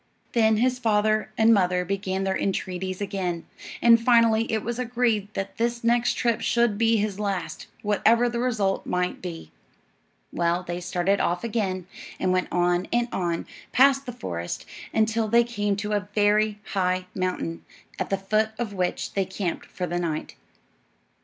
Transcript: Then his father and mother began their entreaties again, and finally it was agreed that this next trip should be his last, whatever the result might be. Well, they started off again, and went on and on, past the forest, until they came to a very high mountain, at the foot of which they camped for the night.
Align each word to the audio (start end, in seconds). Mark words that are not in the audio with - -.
Then 0.33 0.57
his 0.57 0.79
father 0.79 1.31
and 1.37 1.53
mother 1.53 1.85
began 1.85 2.23
their 2.23 2.35
entreaties 2.35 3.01
again, 3.01 3.45
and 3.83 4.01
finally 4.01 4.51
it 4.51 4.63
was 4.63 4.79
agreed 4.79 5.31
that 5.35 5.57
this 5.57 5.83
next 5.83 6.15
trip 6.15 6.41
should 6.41 6.79
be 6.79 6.97
his 6.97 7.19
last, 7.19 7.67
whatever 7.83 8.27
the 8.27 8.39
result 8.39 8.87
might 8.87 9.21
be. 9.21 9.51
Well, 10.33 10.63
they 10.63 10.79
started 10.81 11.19
off 11.19 11.43
again, 11.43 11.85
and 12.19 12.31
went 12.31 12.47
on 12.51 12.87
and 12.91 13.09
on, 13.11 13.45
past 13.73 14.07
the 14.07 14.11
forest, 14.11 14.65
until 14.91 15.27
they 15.27 15.43
came 15.43 15.75
to 15.75 15.91
a 15.93 16.09
very 16.15 16.57
high 16.73 17.05
mountain, 17.13 17.63
at 17.99 18.09
the 18.09 18.17
foot 18.17 18.49
of 18.57 18.73
which 18.73 19.13
they 19.13 19.25
camped 19.25 19.67
for 19.67 19.85
the 19.85 19.99
night. 19.99 20.33